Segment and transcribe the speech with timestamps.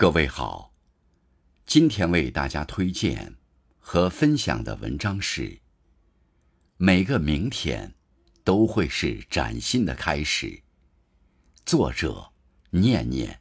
[0.00, 0.72] 各位好，
[1.66, 3.34] 今天为大家推荐
[3.80, 5.58] 和分享的文章是：
[6.76, 7.96] 每个明天
[8.44, 10.62] 都会是崭新的开始。
[11.66, 12.30] 作者
[12.70, 13.40] 念念，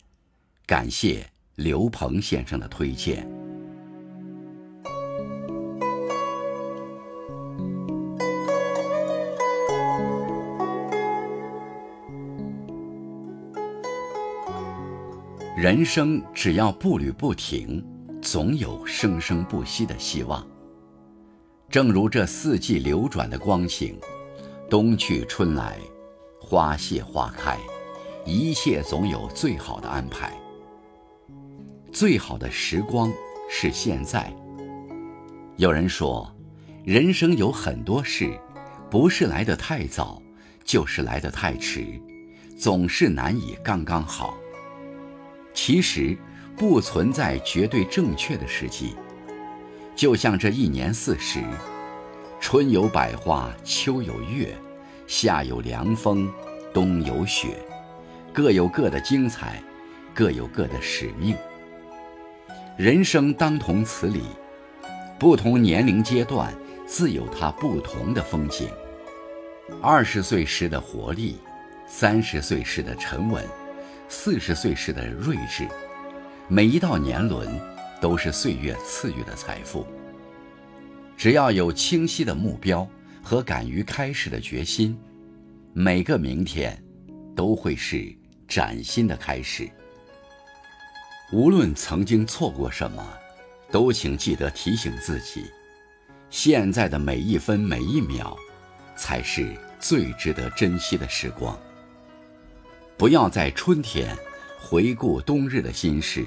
[0.65, 3.36] 感谢刘鹏先生的推荐。
[15.57, 17.83] 人生只要步履不停，
[18.21, 20.47] 总有生生不息的希望。
[21.67, 23.99] 正如这四季流转的光景，
[24.69, 25.79] 冬去春来，
[26.39, 27.57] 花谢花开，
[28.23, 30.31] 一切总有最好的安排。
[31.91, 33.11] 最好的时光
[33.49, 34.31] 是现在。
[35.55, 36.31] 有人说，
[36.83, 38.31] 人生有很多事，
[38.91, 40.21] 不是来得太早，
[40.63, 41.99] 就是来得太迟，
[42.59, 44.37] 总是难以刚刚好。
[45.57, 46.15] 其实
[46.55, 48.95] 不存在绝对正确的时机，
[49.95, 51.39] 就像这一年四时，
[52.39, 54.55] 春有百花，秋有月，
[55.07, 56.31] 夏有凉风，
[56.71, 57.57] 冬有雪，
[58.31, 59.59] 各有各的精彩，
[60.13, 61.35] 各有各的使命。
[62.77, 64.21] 人生当同此理，
[65.17, 66.53] 不同年龄阶段
[66.85, 68.69] 自有它不同的风景。
[69.81, 71.39] 二十岁时的活力，
[71.87, 73.43] 三十岁时的沉稳。
[74.09, 75.67] 四十岁时的睿智，
[76.47, 77.47] 每一道年轮
[77.99, 79.85] 都是岁月赐予的财富。
[81.17, 82.87] 只要有清晰的目标
[83.21, 84.97] 和敢于开始的决心，
[85.73, 86.81] 每个明天
[87.35, 88.15] 都会是
[88.47, 89.69] 崭新的开始。
[91.33, 93.05] 无论曾经错过什么，
[93.71, 95.43] 都请记得提醒自己：
[96.29, 98.37] 现在的每一分每一秒，
[98.95, 101.59] 才是最值得珍惜的时光。
[102.97, 104.17] 不要在春天
[104.59, 106.25] 回顾冬日的心事，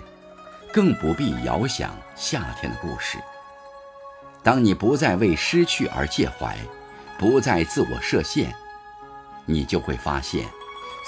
[0.72, 3.18] 更不必遥想夏天的故事。
[4.40, 6.56] 当你不再为失去而介怀，
[7.18, 8.54] 不再自我设限，
[9.46, 10.46] 你就会发现，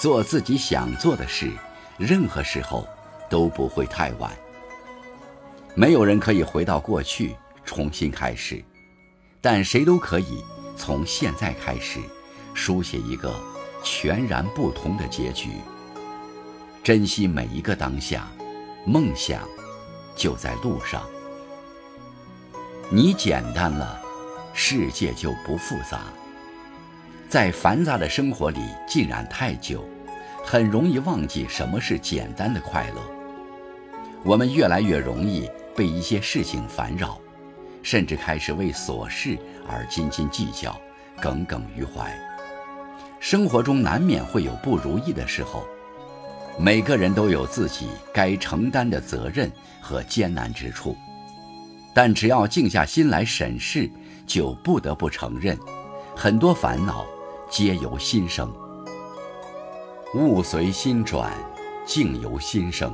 [0.01, 1.49] 做自己想做的事，
[1.97, 2.85] 任何时候
[3.29, 4.29] 都不会太晚。
[5.75, 8.61] 没有人可以回到过去重新开始，
[9.39, 10.43] 但谁都可以
[10.75, 12.01] 从现在开始，
[12.53, 13.52] 书写一个。
[13.83, 15.49] 全然不同的结局。
[16.81, 18.27] 珍惜每一个当下，
[18.85, 19.47] 梦想
[20.15, 21.03] 就在路上。
[22.89, 24.01] 你简单了，
[24.53, 26.01] 世界就不复杂。
[27.29, 29.83] 在繁杂的生活里浸染太久，
[30.45, 33.01] 很容易忘记什么是简单的快乐。
[34.23, 37.19] 我们越来越容易被一些事情烦扰，
[37.81, 40.79] 甚至开始为琐事而斤斤计较，
[41.19, 42.15] 耿耿于怀。
[43.23, 45.63] 生活中难免会有不如意的时候，
[46.59, 50.93] 每个人都有自己该承担的责任和艰难之处，
[51.95, 53.89] 但只要静下心来审视，
[54.27, 55.57] 就不得不承认，
[56.13, 57.05] 很多烦恼
[57.49, 58.53] 皆由心生。
[60.15, 61.31] 物随心转，
[61.85, 62.93] 境由心生。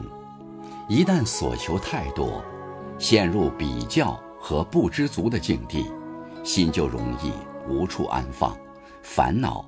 [0.88, 2.44] 一旦所求太多，
[3.00, 5.92] 陷入比较和不知足的境地，
[6.44, 7.34] 心就容易
[7.68, 8.56] 无处安放，
[9.02, 9.68] 烦恼。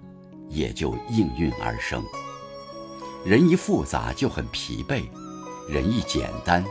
[0.51, 2.03] 也就应运而生。
[3.25, 5.03] 人一复杂就很疲惫，
[5.69, 6.63] 人一简单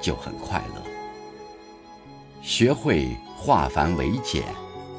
[0.00, 0.82] 就很快乐。
[2.42, 4.44] 学会化繁为简，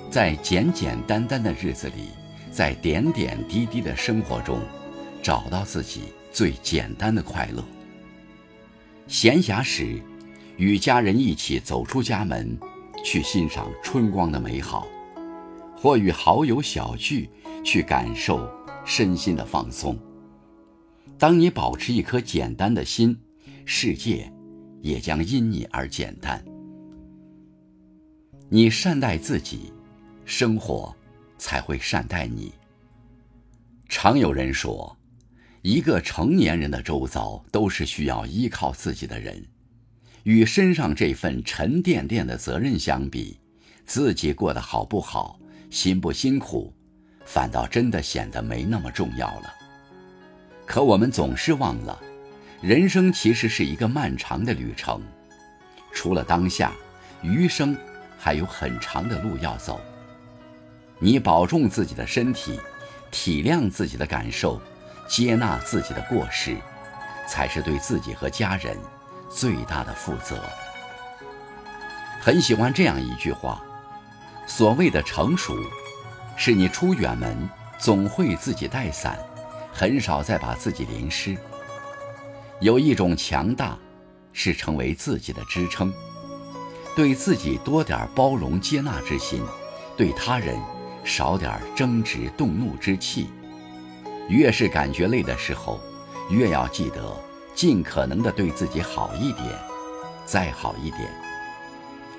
[0.10, 2.10] 在简简单单的日子里，
[2.52, 4.60] 在点点滴滴的生活中，
[5.22, 7.64] 找到自己最简单的快乐。
[9.08, 10.02] 闲暇时，
[10.58, 12.58] 与家人一起走出家门，
[13.04, 14.88] 去欣赏春光的美好，
[15.76, 17.30] 或与好友小聚。
[17.66, 18.48] 去感受
[18.86, 19.98] 身心的放松。
[21.18, 23.18] 当你保持一颗简单的心，
[23.66, 24.32] 世界
[24.82, 26.46] 也将因你而简单。
[28.50, 29.74] 你善待自己，
[30.26, 30.96] 生活
[31.40, 32.54] 才会善待你。
[33.90, 34.96] 常有人说，
[35.64, 39.44] 一个成年人的周遭都是需要依靠自己的人，
[40.22, 43.40] 与身上这份沉甸甸的责任相比，
[43.88, 45.40] 自己过得好不好，
[45.76, 46.74] 辛不辛苦？
[47.26, 49.54] 反倒真的显得没那么重要了。
[50.66, 52.02] 可我们总是忘了，
[52.62, 55.02] 人生其实是一个漫长的旅程，
[55.92, 56.72] 除了当下，
[57.22, 57.76] 余生
[58.18, 59.82] 还有很长的路要走。
[60.98, 62.58] 你保重自己的身体，
[63.12, 64.62] 体谅自己的感受，
[65.10, 66.56] 接纳自己的过失，
[67.28, 68.78] 才是对自己和家人
[69.30, 70.42] 最大的负责。
[72.22, 73.62] 很喜欢这样一句话：
[74.46, 75.56] 所谓的成熟。
[76.38, 77.50] 是你出远门
[77.80, 79.18] 总会自己带伞，
[79.72, 81.38] 很少再把自己淋湿。
[82.60, 83.78] 有一种强大，
[84.34, 85.94] 是成为自己的支撑，
[86.94, 89.42] 对自己多点包容接纳之心，
[89.96, 90.60] 对他人
[91.06, 93.30] 少点争执动怒之气。
[94.28, 95.80] 越是感觉累的时候，
[96.30, 97.16] 越要记得
[97.54, 99.46] 尽可能的对自己好一点，
[100.26, 101.10] 再好一点。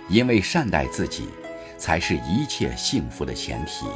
[0.09, 1.29] 因为善待自己，
[1.77, 3.87] 才是一切幸福的前提。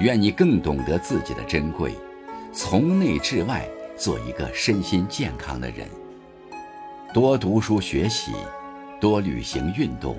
[0.00, 1.94] 愿你更懂得自己的珍贵，
[2.52, 5.88] 从内至外做一个身心健康的人。
[7.12, 8.32] 多读书学习，
[9.00, 10.16] 多旅行运动，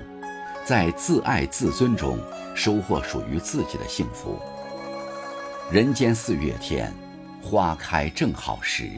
[0.64, 2.18] 在自爱自尊中
[2.54, 4.38] 收获属于自己的幸福。
[5.70, 6.90] 人间四月天，
[7.42, 8.88] 花开正好时。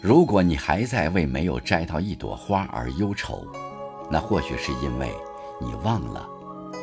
[0.00, 3.46] 如果你还在为没有摘到一朵花而忧愁，
[4.10, 5.12] 那或许是因为
[5.58, 6.28] 你忘了，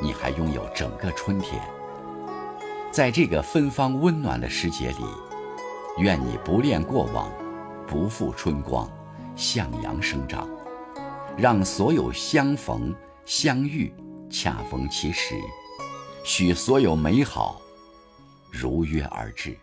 [0.01, 1.61] 你还拥有整个春天。
[2.91, 5.05] 在这个芬芳温暖的时节里，
[5.97, 7.31] 愿你不恋过往，
[7.87, 8.89] 不负春光，
[9.35, 10.47] 向阳生长，
[11.37, 13.93] 让所有相逢相遇
[14.29, 15.35] 恰逢其时，
[16.23, 17.59] 许所有美好。
[18.51, 19.57] 如约而至。